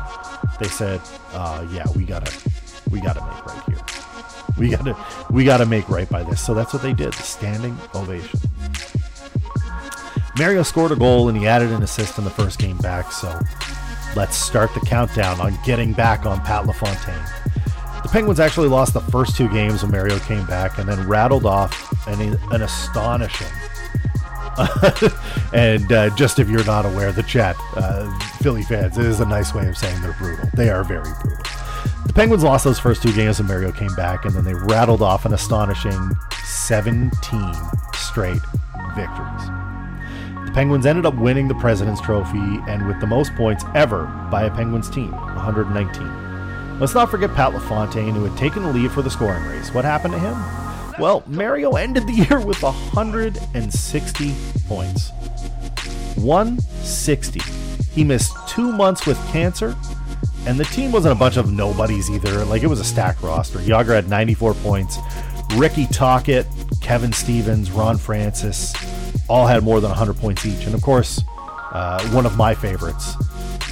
they 0.59 0.69
said, 0.69 1.01
uh, 1.35 1.67
"Yeah, 1.71 1.85
we 1.95 2.05
gotta, 2.05 2.33
we 2.95 3.01
gotta 3.01 3.21
make 3.21 3.47
right 3.47 3.63
here. 3.67 3.81
We 4.57 4.71
gotta, 4.71 4.97
we 5.31 5.45
gotta 5.45 5.67
make 5.67 5.89
right 5.89 6.09
by 6.09 6.23
this." 6.23 6.41
So 6.41 6.55
that's 6.55 6.73
what 6.73 6.83
they 6.83 6.93
did. 6.93 7.13
Standing 7.15 7.77
ovation. 7.93 8.39
Mario 10.39 10.63
scored 10.63 10.93
a 10.93 10.97
goal 10.97 11.29
and 11.29 11.37
he 11.37 11.47
added 11.47 11.73
an 11.73 11.83
assist 11.83 12.19
in 12.19 12.25
the 12.25 12.31
first 12.31 12.61
game 12.61 12.77
back. 12.79 13.11
So 13.11 13.37
let's 14.15 14.37
start 14.37 14.73
the 14.75 14.81
countdown 14.81 15.41
on 15.41 15.59
getting 15.65 15.93
back 15.93 16.25
on 16.25 16.41
Pat 16.41 16.67
LaFontaine. 16.67 17.15
The 18.03 18.09
Penguins 18.11 18.39
actually 18.39 18.69
lost 18.69 18.95
the 18.95 19.01
first 19.01 19.37
two 19.37 19.49
games 19.49 19.83
when 19.83 19.91
Mario 19.91 20.19
came 20.21 20.47
back 20.47 20.79
and 20.79 20.89
then 20.89 21.09
rattled 21.09 21.47
off 21.47 22.07
an, 22.07 22.39
an 22.53 22.63
astonishing. 22.63 23.49
and 25.53 25.91
uh, 25.91 26.15
just 26.15 26.39
if 26.39 26.49
you're 26.49 26.65
not 26.65 26.87
aware, 26.87 27.11
the 27.11 27.25
chat, 27.25 27.57
uh, 27.77 28.19
Philly 28.41 28.63
fans, 28.63 28.99
it 28.99 29.07
is 29.07 29.21
a 29.21 29.27
nice 29.27 29.53
way 29.53 29.67
of 29.69 29.77
saying 29.77 30.01
they're 30.01 30.13
brutal. 30.13 30.49
They 30.55 30.69
are 30.69 30.85
very 30.85 31.11
brutal. 31.23 31.44
Penguins 32.15 32.45
lost 32.45 32.63
those 32.63 32.79
first 32.79 33.03
two 33.03 33.13
games 33.13 33.41
and 33.41 33.49
Mario 33.49 33.73
came 33.73 33.93
back, 33.97 34.25
and 34.25 34.33
then 34.35 34.45
they 34.45 34.55
rattled 34.55 35.03
off 35.03 35.25
an 35.25 35.35
astonishing 35.35 36.13
17 36.45 37.11
straight 37.95 38.41
victories. 38.95 39.47
The 40.47 40.53
Penguins 40.55 40.87
ended 40.87 41.07
up 41.07 41.17
winning 41.17 41.49
the 41.49 41.57
President's 41.57 42.01
Trophy 42.01 42.61
and 42.69 42.87
with 42.87 43.01
the 43.01 43.07
most 43.09 43.35
points 43.35 43.65
ever 43.75 44.05
by 44.31 44.45
a 44.45 44.51
Penguins 44.55 44.89
team, 44.89 45.11
119. 45.11 46.79
Let's 46.79 46.95
not 46.95 47.11
forget 47.11 47.35
Pat 47.35 47.53
LaFontaine, 47.53 48.15
who 48.15 48.25
had 48.25 48.39
taken 48.39 48.63
the 48.63 48.73
lead 48.73 48.93
for 48.93 49.03
the 49.03 49.11
scoring 49.11 49.43
race. 49.45 49.75
What 49.75 49.85
happened 49.85 50.15
to 50.15 50.21
him? 50.21 50.37
Well, 51.01 51.25
Mario 51.27 51.73
ended 51.73 52.07
the 52.07 52.13
year 52.13 52.39
with 52.39 52.63
160 52.63 54.35
points. 54.69 55.11
160. 56.15 57.41
He 57.93 58.05
missed 58.05 58.37
two 58.49 58.71
months 58.71 59.05
with 59.07 59.19
cancer, 59.29 59.75
and 60.47 60.59
the 60.59 60.65
team 60.65 60.93
wasn't 60.93 61.13
a 61.13 61.19
bunch 61.19 61.37
of 61.37 61.53
nobodies 61.53 62.11
either. 62.11 62.45
Like, 62.45 62.63
it 62.63 62.67
was 62.67 62.81
a 62.81 62.85
stacked 62.85 63.23
roster. 63.23 63.59
Jagr 63.61 63.95
had 63.95 64.09
94 64.09 64.55
points. 64.55 64.99
Ricky 65.57 65.87
Tocchet, 65.87 66.47
Kevin 66.81 67.13
Stevens, 67.13 67.71
Ron 67.71 67.97
Francis 67.97 68.75
all 69.29 69.47
had 69.47 69.63
more 69.63 69.81
than 69.81 69.91
100 69.91 70.15
points 70.15 70.45
each. 70.45 70.67
And 70.67 70.75
of 70.75 70.83
course, 70.83 71.23
uh, 71.73 72.07
one 72.11 72.27
of 72.27 72.37
my 72.37 72.55
favorites, 72.55 73.15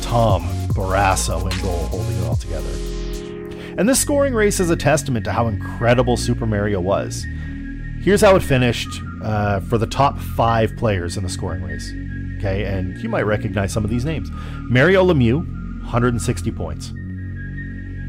Tom 0.01 0.45
Barrasso 0.69 1.51
in 1.51 1.63
goal, 1.63 1.85
holding 1.87 2.17
it 2.19 2.27
all 2.27 2.37
together. 2.37 2.71
And 3.79 3.89
this 3.89 4.01
scoring 4.01 4.35
race 4.35 4.61
is 4.61 4.71
a 4.71 4.77
testament 4.77 5.25
to 5.25 5.33
how 5.33 5.49
incredible 5.49 6.17
Super 6.17 6.47
Mario 6.47 6.81
was. 6.81 7.25
Here's 8.03 8.21
how 8.21 8.37
it 8.37 8.43
finished 8.43 8.89
uh, 9.23 9.61
for 9.61 9.79
the 9.79 9.87
top 9.87 10.19
five 10.19 10.77
players 10.77 11.17
in 11.17 11.23
the 11.23 11.29
scoring 11.29 11.63
race. 11.63 11.93
Okay, 12.39 12.65
and 12.65 12.99
you 12.99 13.09
might 13.09 13.23
recognize 13.23 13.73
some 13.73 13.85
of 13.85 13.91
these 13.91 14.05
names 14.05 14.29
Mario 14.69 15.05
Lemieux, 15.05 15.47
160 15.93 16.51
points. 16.53 16.93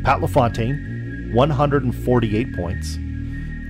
Pat 0.05 0.21
LaFontaine, 0.21 1.31
148 1.33 2.55
points. 2.55 2.97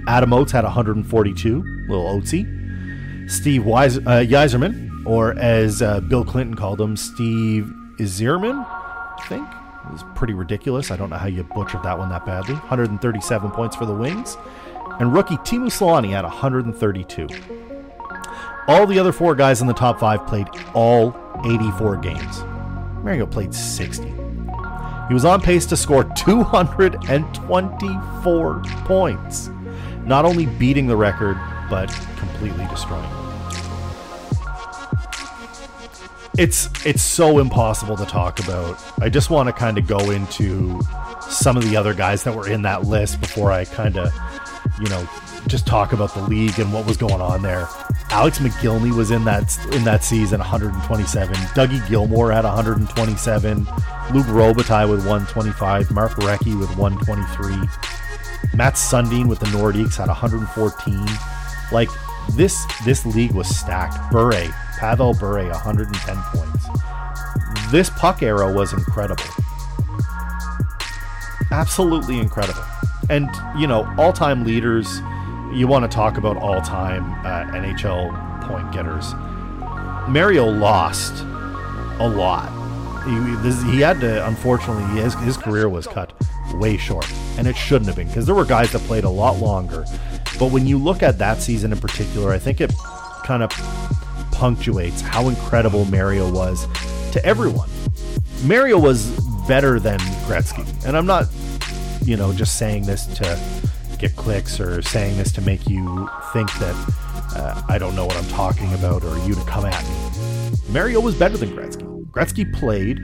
Adam 0.07 0.33
Oates 0.33 0.51
had 0.51 0.63
142, 0.63 1.85
little 1.87 2.05
Oatesy. 2.05 3.29
Steve 3.29 3.63
Weis- 3.63 4.05
uh, 4.05 5.09
or 5.09 5.33
as 5.39 5.81
uh, 5.81 5.99
Bill 6.01 6.23
Clinton 6.23 6.55
called 6.55 6.79
him, 6.79 6.95
Steve 6.95 7.71
Yzerman, 7.97 8.63
I 8.67 9.25
think. 9.27 9.47
It 9.85 9.91
was 9.91 10.03
pretty 10.15 10.33
ridiculous. 10.33 10.91
I 10.91 10.95
don't 10.95 11.09
know 11.09 11.17
how 11.17 11.27
you 11.27 11.43
butchered 11.43 11.81
that 11.81 11.97
one 11.97 12.09
that 12.09 12.25
badly. 12.25 12.53
137 12.53 13.49
points 13.51 13.75
for 13.75 13.85
the 13.87 13.95
Wings. 13.95 14.37
And 14.99 15.11
rookie 15.11 15.37
Teemu 15.37 15.71
Selanne 15.71 16.11
had 16.11 16.23
132. 16.23 17.27
All 18.67 18.85
the 18.85 18.99
other 18.99 19.11
four 19.11 19.33
guys 19.33 19.59
in 19.59 19.67
the 19.67 19.73
top 19.73 19.99
five 19.99 20.27
played 20.27 20.47
all 20.75 21.15
84 21.45 21.97
games. 21.97 22.43
Mario 23.03 23.25
played 23.25 23.53
60. 23.53 24.07
He 25.07 25.13
was 25.13 25.23
on 25.25 25.41
pace 25.41 25.65
to 25.67 25.77
score 25.77 26.03
224 26.15 28.61
points, 28.85 29.49
not 30.05 30.25
only 30.25 30.45
beating 30.45 30.87
the 30.87 30.95
record, 30.95 31.37
but 31.69 31.89
completely 32.17 32.65
destroying 32.67 33.03
it. 33.03 33.23
it's 36.37 36.69
it's 36.85 37.03
so 37.03 37.39
impossible 37.39 37.95
to 37.95 38.05
talk 38.05 38.39
about. 38.39 38.81
I 39.01 39.09
just 39.09 39.29
want 39.29 39.47
to 39.47 39.53
kind 39.53 39.77
of 39.77 39.85
go 39.85 40.11
into 40.11 40.81
some 41.21 41.57
of 41.57 41.69
the 41.69 41.77
other 41.77 41.93
guys 41.93 42.23
that 42.23 42.35
were 42.35 42.49
in 42.49 42.63
that 42.63 42.85
list 42.85 43.21
before 43.21 43.51
I 43.51 43.65
kind 43.65 43.97
of, 43.97 44.11
you 44.79 44.89
know, 44.89 45.07
just 45.47 45.67
talk 45.67 45.93
about 45.93 46.13
the 46.13 46.23
league 46.23 46.57
and 46.59 46.73
what 46.73 46.87
was 46.87 46.97
going 46.97 47.21
on 47.21 47.43
there. 47.43 47.67
Alex 48.13 48.37
Mogilny 48.37 48.95
was 48.95 49.09
in 49.09 49.25
that 49.25 49.57
in 49.73 49.83
that 49.85 50.03
season, 50.03 50.39
127. 50.39 51.33
Dougie 51.33 51.85
Gilmour 51.87 52.31
had 52.31 52.43
127. 52.43 53.57
Luc 54.13 54.25
Robitaille 54.27 54.87
with 54.87 54.99
125. 54.99 55.89
Mark 55.89 56.11
Recchi 56.11 56.57
with 56.57 56.69
123. 56.77 57.55
Matt 58.55 58.75
Sundin 58.75 59.27
with 59.27 59.39
the 59.39 59.47
Nordiques 59.47 59.97
had 59.97 60.09
114. 60.09 61.07
Like 61.71 61.89
this 62.33 62.63
this 62.85 63.03
league 63.03 63.31
was 63.31 63.47
stacked. 63.47 64.11
Bure 64.11 64.53
Pavel 64.77 65.15
Bure, 65.15 65.49
110 65.49 66.17
points. 66.33 66.67
This 67.71 67.89
puck 67.89 68.21
era 68.21 68.53
was 68.53 68.73
incredible. 68.73 69.23
Absolutely 71.49 72.19
incredible. 72.19 72.63
And, 73.09 73.27
you 73.57 73.65
know, 73.65 73.91
all 73.97 74.13
time 74.13 74.43
leaders, 74.43 75.01
you 75.53 75.67
want 75.67 75.89
to 75.89 75.93
talk 75.93 76.17
about 76.17 76.37
all 76.37 76.61
time 76.61 77.13
uh, 77.25 77.51
NHL 77.53 78.47
point 78.47 78.71
getters. 78.71 79.13
Mario 80.07 80.45
lost 80.45 81.23
a 81.99 82.07
lot. 82.07 82.49
He, 83.05 83.15
this, 83.41 83.61
he 83.63 83.79
had 83.81 83.99
to, 84.01 84.25
unfortunately, 84.27 84.83
his, 85.01 85.13
his 85.15 85.37
career 85.37 85.69
was 85.69 85.87
cut 85.87 86.13
way 86.53 86.77
short. 86.77 87.09
And 87.37 87.47
it 87.47 87.55
shouldn't 87.55 87.87
have 87.87 87.95
been 87.95 88.07
because 88.07 88.25
there 88.25 88.35
were 88.35 88.45
guys 88.45 88.71
that 88.71 88.81
played 88.81 89.03
a 89.03 89.09
lot 89.09 89.37
longer. 89.37 89.85
But 90.39 90.51
when 90.51 90.65
you 90.65 90.77
look 90.77 91.03
at 91.03 91.17
that 91.19 91.41
season 91.41 91.71
in 91.71 91.79
particular, 91.79 92.31
I 92.31 92.39
think 92.39 92.61
it 92.61 92.71
kind 93.23 93.43
of 93.43 93.49
punctuates 94.31 95.01
how 95.01 95.29
incredible 95.29 95.85
Mario 95.85 96.31
was 96.31 96.67
to 97.11 97.23
everyone. 97.25 97.69
Mario 98.43 98.79
was 98.79 99.09
better 99.47 99.79
than 99.79 99.99
Gretzky. 100.25 100.65
And 100.85 100.97
I'm 100.97 101.05
not, 101.05 101.27
you 102.03 102.17
know, 102.17 102.33
just 102.33 102.57
saying 102.57 102.85
this 102.85 103.05
to 103.17 103.39
get 104.03 104.15
clicks 104.17 104.59
or 104.59 104.81
saying 104.81 105.15
this 105.17 105.31
to 105.31 105.39
make 105.41 105.69
you 105.69 106.09
think 106.33 106.51
that 106.55 106.75
uh, 107.37 107.61
I 107.69 107.77
don't 107.77 107.95
know 107.95 108.05
what 108.05 108.17
I'm 108.17 108.27
talking 108.27 108.73
about 108.73 109.01
or 109.01 109.17
you 109.19 109.33
to 109.33 109.41
come 109.45 109.65
at 109.65 109.81
me. 109.87 109.95
Mario 110.67 110.99
was 110.99 111.15
better 111.15 111.37
than 111.37 111.55
Gretzky. 111.55 112.05
Gretzky 112.07 112.53
played 112.53 112.99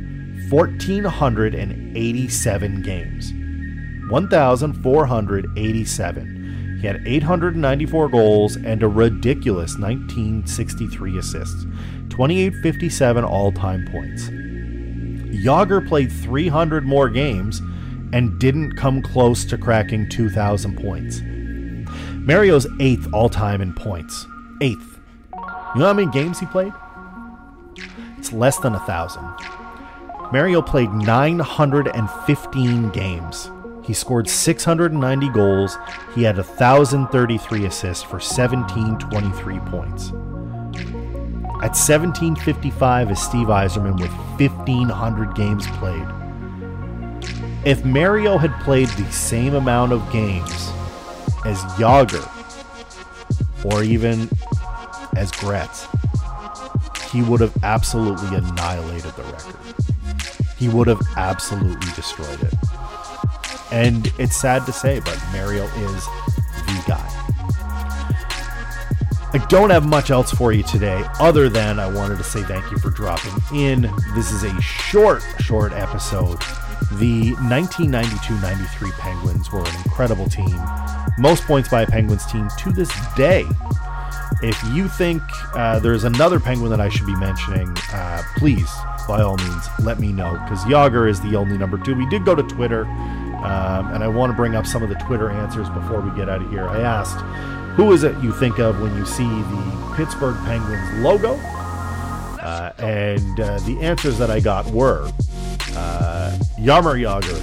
1,487 0.51 2.82
games. 2.82 3.32
1,487. 4.12 6.77
He 6.82 6.88
had 6.88 7.08
894 7.08 8.10
goals 8.10 8.58
and 8.58 8.84
a 8.84 8.89
ridiculous 8.89 9.77
1963 9.77 11.18
assists, 11.18 11.63
2857 12.10 13.24
all 13.24 13.53
time 13.53 13.88
points. 13.89 14.27
Jagr 15.46 15.88
played 15.88 16.12
300 16.12 16.84
more 16.84 17.08
games 17.10 17.62
and 18.13 18.39
didn't 18.39 18.75
come 18.75 19.01
close 19.01 19.45
to 19.45 19.57
cracking 19.57 20.07
2,000 20.09 20.77
points. 20.77 21.21
Mario's 22.25 22.67
eighth 22.79 23.07
all 23.13 23.29
time 23.29 23.61
in 23.61 23.73
points. 23.73 24.25
Eighth. 24.61 24.99
You 25.33 25.79
know 25.81 25.87
how 25.87 25.93
many 25.93 26.11
games 26.11 26.39
he 26.39 26.45
played? 26.45 26.73
It's 28.17 28.33
less 28.33 28.57
than 28.57 28.75
a 28.75 28.79
thousand. 28.79 29.23
Mario 30.31 30.61
played 30.61 30.91
915 30.91 32.89
games. 32.91 33.49
He 33.83 33.93
scored 33.93 34.29
690 34.29 35.29
goals. 35.29 35.77
He 36.13 36.21
had 36.23 36.35
1,033 36.37 37.65
assists 37.65 38.03
for 38.03 38.17
1723 38.17 39.59
points. 39.71 40.11
At 41.61 41.75
1755 41.75 43.11
is 43.11 43.19
Steve 43.19 43.47
Yzerman 43.47 43.99
with 43.99 44.11
1,500 44.39 45.35
games 45.35 45.65
played. 45.77 46.18
If 47.65 47.83
Mario 47.83 48.37
had 48.37 48.53
played 48.61 48.87
the 48.89 49.11
same 49.11 49.53
amount 49.53 49.91
of 49.91 50.09
games 50.11 50.69
as 51.45 51.61
Jagr, 51.77 52.25
or 53.65 53.83
even 53.83 54.29
as 55.15 55.31
Gretz, 55.31 55.85
he 57.11 57.21
would 57.21 57.41
have 57.41 57.55
absolutely 57.63 58.37
annihilated 58.37 59.11
the 59.13 59.23
record. 59.23 59.55
He 60.57 60.69
would 60.69 60.87
have 60.87 61.01
absolutely 61.17 61.91
destroyed 61.95 62.41
it. 62.43 62.53
And 63.71 64.11
it's 64.17 64.39
sad 64.39 64.65
to 64.65 64.71
say, 64.71 64.99
but 65.01 65.21
Mario 65.31 65.65
is 65.65 66.05
the 66.05 66.83
guy. 66.87 67.15
I 69.31 69.45
don't 69.49 69.69
have 69.69 69.85
much 69.85 70.09
else 70.09 70.31
for 70.31 70.51
you 70.53 70.63
today 70.63 71.03
other 71.19 71.49
than 71.49 71.77
I 71.77 71.91
wanted 71.91 72.17
to 72.17 72.23
say 72.23 72.41
thank 72.43 72.71
you 72.71 72.79
for 72.79 72.89
dropping 72.89 73.33
in. 73.53 73.81
This 74.15 74.31
is 74.31 74.43
a 74.43 74.61
short, 74.61 75.23
short 75.39 75.71
episode. 75.73 76.39
The 76.93 77.33
1992 77.50 78.39
93 78.41 78.91
Penguins 79.00 79.51
were 79.51 79.62
an 79.62 79.75
incredible 79.86 80.27
team. 80.27 80.59
Most 81.17 81.43
points 81.43 81.69
by 81.69 81.83
a 81.83 81.88
Penguins 81.88 82.25
team 82.25 82.48
to 82.59 82.71
this 82.71 82.91
day. 83.15 83.45
If 84.41 84.62
you 84.74 84.88
think 84.88 85.21
uh, 85.53 85.79
there's 85.79 86.05
another 86.05 86.39
Penguin 86.39 86.71
that 86.71 86.79
I 86.79 86.89
should 86.89 87.05
be 87.05 87.15
mentioning, 87.15 87.75
uh, 87.91 88.24
please, 88.38 88.69
by 89.07 89.21
all 89.21 89.38
means, 89.38 89.67
let 89.79 90.00
me 90.00 90.12
know 90.12 90.31
because 90.43 90.63
Jagr 90.63 91.09
is 91.09 91.19
the 91.21 91.36
only 91.36 91.57
number 91.57 91.77
two. 91.77 91.95
We 91.95 92.07
did 92.07 92.24
go 92.24 92.36
to 92.36 92.43
Twitter, 92.43 92.86
um, 92.86 93.93
and 93.93 94.03
I 94.03 94.07
want 94.07 94.31
to 94.31 94.36
bring 94.36 94.55
up 94.55 94.65
some 94.65 94.81
of 94.81 94.89
the 94.89 94.95
Twitter 94.95 95.29
answers 95.29 95.69
before 95.69 96.00
we 96.00 96.15
get 96.15 96.29
out 96.29 96.41
of 96.41 96.50
here. 96.50 96.67
I 96.67 96.81
asked, 96.81 97.19
who 97.75 97.91
is 97.91 98.03
it 98.03 98.17
you 98.24 98.31
think 98.31 98.59
of 98.59 98.81
when 98.81 98.95
you 98.95 99.05
see 99.05 99.27
the 99.27 99.93
Pittsburgh 99.95 100.38
Penguins 100.45 101.03
logo? 101.03 101.36
Uh, 102.41 102.71
and 102.79 103.39
uh, 103.39 103.59
the 103.59 103.79
answers 103.81 104.17
that 104.17 104.29
I 104.29 104.39
got 104.39 104.65
were 104.67 105.12
uh, 105.79 106.38
Jaromir 106.59 107.00
Jagr 107.00 107.39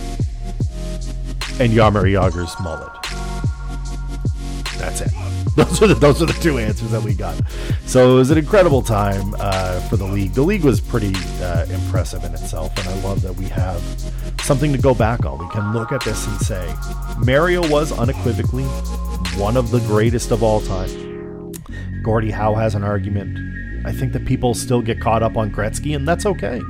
and 1.60 1.72
Jaromir 1.72 2.06
Jagr's 2.12 2.54
mullet. 2.60 2.92
That's 4.78 5.00
it. 5.00 5.12
Those 5.56 5.82
are 5.82 5.86
the 5.86 5.94
those 5.94 6.20
are 6.20 6.26
the 6.26 6.34
two 6.34 6.58
answers 6.58 6.90
that 6.90 7.02
we 7.02 7.14
got. 7.14 7.34
So 7.86 8.12
it 8.12 8.14
was 8.14 8.30
an 8.30 8.36
incredible 8.36 8.82
time 8.82 9.34
uh, 9.38 9.80
for 9.88 9.96
the 9.96 10.04
league. 10.04 10.34
The 10.34 10.42
league 10.42 10.64
was 10.64 10.82
pretty 10.82 11.14
uh, 11.40 11.64
impressive 11.70 12.24
in 12.24 12.34
itself, 12.34 12.76
and 12.76 12.86
I 12.86 13.00
love 13.00 13.22
that 13.22 13.34
we 13.36 13.46
have 13.46 13.80
something 14.42 14.70
to 14.72 14.78
go 14.78 14.92
back 14.92 15.24
on. 15.24 15.38
We 15.38 15.48
can 15.48 15.72
look 15.72 15.92
at 15.92 16.04
this 16.04 16.26
and 16.26 16.38
say 16.40 16.74
Mario 17.24 17.66
was 17.70 17.90
unequivocally 17.90 18.64
one 19.40 19.56
of 19.56 19.70
the 19.70 19.80
greatest 19.80 20.30
of 20.30 20.42
all 20.42 20.60
time. 20.60 21.52
Gordie 22.02 22.32
Howe 22.32 22.54
has 22.54 22.74
an 22.74 22.84
argument. 22.84 23.38
I 23.86 23.92
think 23.92 24.12
that 24.12 24.26
people 24.26 24.52
still 24.52 24.82
get 24.82 25.00
caught 25.00 25.22
up 25.22 25.38
on 25.38 25.50
Gretzky, 25.50 25.96
and 25.96 26.06
that's 26.06 26.26
okay. 26.26 26.60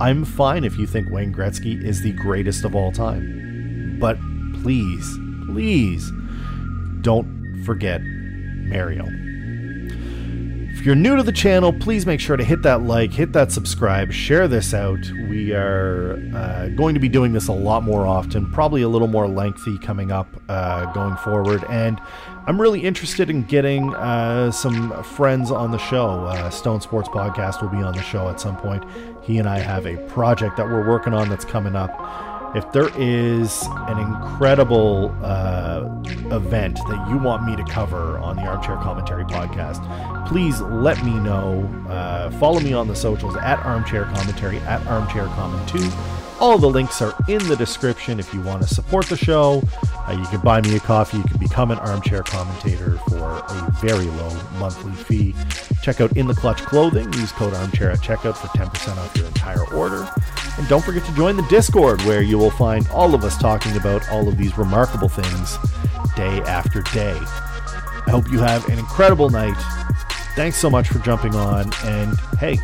I'm 0.00 0.24
fine 0.24 0.64
if 0.64 0.78
you 0.78 0.86
think 0.86 1.10
Wayne 1.10 1.32
Gretzky 1.32 1.84
is 1.84 2.00
the 2.00 2.12
greatest 2.12 2.64
of 2.64 2.74
all 2.74 2.90
time. 2.90 3.98
But 4.00 4.18
please, 4.62 5.18
please 5.46 6.10
don't 7.02 7.62
forget 7.64 8.00
Mario. 8.02 9.04
If 10.80 10.86
you're 10.86 10.94
new 10.94 11.14
to 11.16 11.22
the 11.22 11.32
channel, 11.32 11.74
please 11.74 12.06
make 12.06 12.20
sure 12.20 12.38
to 12.38 12.44
hit 12.44 12.62
that 12.62 12.80
like, 12.80 13.12
hit 13.12 13.34
that 13.34 13.52
subscribe, 13.52 14.10
share 14.10 14.48
this 14.48 14.72
out. 14.72 14.98
We 15.28 15.52
are 15.52 16.14
uh, 16.34 16.68
going 16.68 16.94
to 16.94 17.00
be 17.00 17.10
doing 17.10 17.34
this 17.34 17.48
a 17.48 17.52
lot 17.52 17.82
more 17.82 18.06
often, 18.06 18.50
probably 18.50 18.80
a 18.80 18.88
little 18.88 19.06
more 19.06 19.28
lengthy 19.28 19.76
coming 19.80 20.10
up 20.10 20.26
uh, 20.48 20.90
going 20.94 21.18
forward. 21.18 21.62
And 21.68 22.00
I'm 22.46 22.58
really 22.58 22.80
interested 22.80 23.28
in 23.28 23.42
getting 23.42 23.94
uh, 23.94 24.50
some 24.52 25.02
friends 25.02 25.50
on 25.50 25.70
the 25.70 25.76
show. 25.76 26.24
Uh, 26.24 26.48
Stone 26.48 26.80
Sports 26.80 27.10
Podcast 27.10 27.60
will 27.60 27.68
be 27.68 27.82
on 27.82 27.94
the 27.94 28.02
show 28.02 28.30
at 28.30 28.40
some 28.40 28.56
point. 28.56 28.82
He 29.30 29.38
and 29.38 29.48
I 29.48 29.60
have 29.60 29.86
a 29.86 29.96
project 30.08 30.56
that 30.56 30.66
we're 30.66 30.84
working 30.84 31.14
on 31.14 31.28
that's 31.28 31.44
coming 31.44 31.76
up 31.76 31.92
if 32.56 32.72
there 32.72 32.88
is 32.98 33.62
an 33.86 33.96
incredible 33.98 35.14
uh, 35.22 35.88
event 36.34 36.80
that 36.88 37.08
you 37.08 37.16
want 37.16 37.44
me 37.44 37.54
to 37.54 37.62
cover 37.62 38.18
on 38.18 38.34
the 38.34 38.42
Armchair 38.42 38.74
Commentary 38.78 39.24
podcast, 39.24 39.78
please 40.26 40.60
let 40.60 41.00
me 41.04 41.14
know. 41.20 41.62
Uh, 41.88 42.28
follow 42.40 42.58
me 42.58 42.72
on 42.72 42.88
the 42.88 42.96
socials 42.96 43.36
at 43.36 43.60
Armchair 43.60 44.06
Commentary, 44.06 44.58
at 44.60 44.84
Armchair 44.88 45.26
Comment 45.26 45.68
2. 45.68 45.78
All 46.40 46.58
the 46.58 46.68
links 46.68 47.00
are 47.00 47.14
in 47.28 47.46
the 47.46 47.54
description 47.54 48.18
if 48.18 48.34
you 48.34 48.40
want 48.40 48.62
to 48.62 48.68
support 48.74 49.06
the 49.06 49.16
show. 49.16 49.62
Uh, 50.10 50.14
you 50.14 50.26
can 50.26 50.40
buy 50.40 50.60
me 50.60 50.74
a 50.74 50.80
coffee. 50.80 51.18
You 51.18 51.22
can 51.24 51.38
become 51.38 51.70
an 51.70 51.78
armchair 51.78 52.22
commentator 52.22 52.98
for 53.08 53.18
a 53.18 53.74
very 53.80 54.06
low 54.06 54.42
monthly 54.58 54.92
fee. 54.92 55.34
Check 55.82 56.00
out 56.00 56.16
In 56.16 56.26
the 56.26 56.34
Clutch 56.34 56.58
Clothing. 56.62 57.12
Use 57.12 57.30
code 57.32 57.54
armchair 57.54 57.92
at 57.92 58.00
checkout 58.00 58.36
for 58.36 58.48
10% 58.48 58.96
off 58.96 59.16
your 59.16 59.26
entire 59.26 59.64
order. 59.72 60.10
And 60.58 60.66
don't 60.68 60.84
forget 60.84 61.04
to 61.04 61.14
join 61.14 61.36
the 61.36 61.44
Discord 61.44 62.02
where 62.02 62.22
you 62.22 62.38
will 62.38 62.50
find 62.50 62.88
all 62.88 63.14
of 63.14 63.22
us 63.22 63.38
talking 63.38 63.76
about 63.76 64.08
all 64.10 64.26
of 64.28 64.36
these 64.36 64.56
remarkable 64.58 65.08
things 65.08 65.56
day 66.16 66.40
after 66.42 66.82
day. 66.92 67.16
I 67.16 68.10
hope 68.10 68.30
you 68.32 68.40
have 68.40 68.68
an 68.68 68.78
incredible 68.78 69.30
night. 69.30 69.56
Thanks 70.34 70.56
so 70.56 70.70
much 70.70 70.88
for 70.88 70.98
jumping 70.98 71.36
on. 71.36 71.72
And 71.84 72.18
hey, 72.40 72.56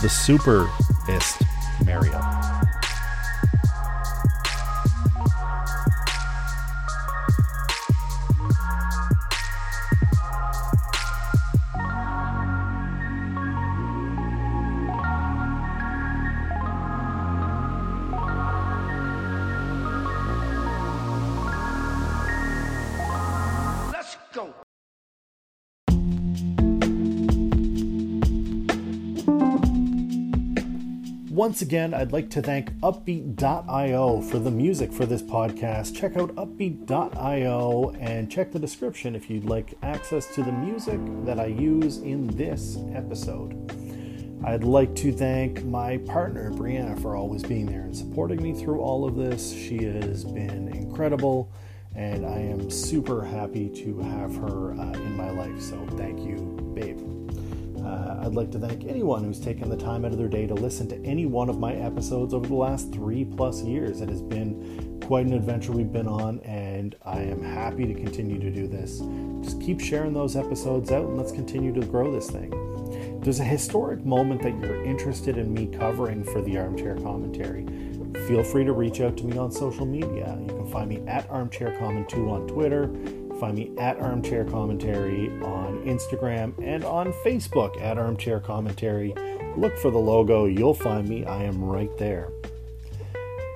the 0.00 0.08
superist 0.08 1.46
Mario. 1.86 2.13
Once 31.44 31.60
again, 31.60 31.92
I'd 31.92 32.10
like 32.10 32.30
to 32.30 32.40
thank 32.40 32.72
Uppbeat.io 32.76 34.22
for 34.22 34.38
the 34.38 34.50
music 34.50 34.90
for 34.90 35.04
this 35.04 35.20
podcast. 35.20 35.94
Check 35.94 36.16
out 36.16 36.34
Uppbeat.io 36.36 37.94
and 38.00 38.30
check 38.30 38.50
the 38.50 38.58
description 38.58 39.14
if 39.14 39.28
you'd 39.28 39.44
like 39.44 39.74
access 39.82 40.34
to 40.36 40.42
the 40.42 40.50
music 40.50 40.98
that 41.26 41.38
I 41.38 41.44
use 41.44 41.98
in 41.98 42.28
this 42.28 42.78
episode. 42.94 43.52
I'd 44.42 44.64
like 44.64 44.94
to 44.94 45.12
thank 45.12 45.62
my 45.64 45.98
partner, 45.98 46.50
Brianna, 46.50 46.98
for 47.02 47.14
always 47.14 47.42
being 47.42 47.66
there 47.66 47.82
and 47.82 47.94
supporting 47.94 48.42
me 48.42 48.54
through 48.54 48.80
all 48.80 49.06
of 49.06 49.14
this. 49.14 49.52
She 49.52 49.84
has 49.84 50.24
been 50.24 50.68
incredible, 50.68 51.52
and 51.94 52.24
I 52.24 52.38
am 52.38 52.70
super 52.70 53.22
happy 53.22 53.68
to 53.68 53.98
have 54.00 54.34
her 54.36 54.72
uh, 54.72 54.92
in 54.92 55.14
my 55.14 55.28
life. 55.28 55.60
So 55.60 55.86
thank 55.98 56.20
you, 56.20 56.36
babe. 56.74 57.33
Uh, 57.84 58.24
I'd 58.24 58.34
like 58.34 58.50
to 58.52 58.58
thank 58.58 58.84
anyone 58.84 59.24
who's 59.24 59.40
taken 59.40 59.68
the 59.68 59.76
time 59.76 60.04
out 60.04 60.12
of 60.12 60.18
their 60.18 60.28
day 60.28 60.46
to 60.46 60.54
listen 60.54 60.88
to 60.88 60.96
any 61.04 61.26
one 61.26 61.48
of 61.48 61.58
my 61.58 61.74
episodes 61.74 62.32
over 62.32 62.46
the 62.46 62.54
last 62.54 62.92
three 62.92 63.24
plus 63.24 63.62
years. 63.62 64.00
It 64.00 64.08
has 64.08 64.22
been 64.22 65.00
quite 65.02 65.26
an 65.26 65.34
adventure 65.34 65.72
we've 65.72 65.92
been 65.92 66.08
on, 66.08 66.40
and 66.40 66.96
I 67.04 67.20
am 67.20 67.42
happy 67.42 67.86
to 67.86 67.94
continue 67.94 68.38
to 68.38 68.50
do 68.50 68.66
this. 68.66 69.00
Just 69.42 69.60
keep 69.60 69.80
sharing 69.80 70.14
those 70.14 70.36
episodes 70.36 70.90
out, 70.90 71.06
and 71.06 71.16
let's 71.16 71.32
continue 71.32 71.74
to 71.74 71.86
grow 71.86 72.10
this 72.10 72.30
thing. 72.30 73.20
There's 73.20 73.40
a 73.40 73.44
historic 73.44 74.04
moment 74.04 74.42
that 74.42 74.58
you're 74.58 74.84
interested 74.84 75.36
in 75.36 75.52
me 75.52 75.66
covering 75.66 76.24
for 76.24 76.40
the 76.42 76.58
Armchair 76.58 76.96
Commentary, 76.96 77.66
feel 78.26 78.42
free 78.42 78.64
to 78.64 78.72
reach 78.72 79.00
out 79.00 79.16
to 79.18 79.24
me 79.24 79.36
on 79.36 79.50
social 79.50 79.84
media. 79.84 80.38
You 80.40 80.46
can 80.46 80.66
find 80.70 80.88
me 80.88 81.02
at 81.06 81.28
Armchair 81.30 81.76
Comment 81.78 82.08
2 82.08 82.30
on 82.30 82.46
Twitter. 82.46 82.90
Find 83.40 83.56
me 83.56 83.72
at 83.78 83.98
Armchair 83.98 84.44
Commentary 84.44 85.28
on 85.42 85.82
Instagram 85.84 86.54
and 86.62 86.84
on 86.84 87.12
Facebook 87.24 87.80
at 87.80 87.98
Armchair 87.98 88.40
Commentary. 88.40 89.14
Look 89.56 89.76
for 89.78 89.90
the 89.90 89.98
logo, 89.98 90.46
you'll 90.46 90.74
find 90.74 91.08
me. 91.08 91.24
I 91.24 91.44
am 91.44 91.62
right 91.62 91.96
there. 91.98 92.30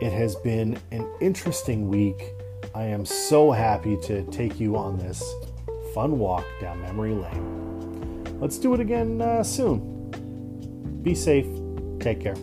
It 0.00 0.12
has 0.12 0.36
been 0.36 0.78
an 0.90 1.08
interesting 1.20 1.88
week. 1.88 2.32
I 2.74 2.84
am 2.84 3.04
so 3.04 3.50
happy 3.50 3.96
to 4.02 4.22
take 4.30 4.60
you 4.60 4.76
on 4.76 4.98
this 4.98 5.22
fun 5.94 6.18
walk 6.18 6.44
down 6.60 6.80
memory 6.80 7.14
lane. 7.14 8.38
Let's 8.40 8.58
do 8.58 8.74
it 8.74 8.80
again 8.80 9.20
uh, 9.20 9.42
soon. 9.42 11.00
Be 11.02 11.14
safe. 11.14 11.46
Take 11.98 12.20
care. 12.20 12.36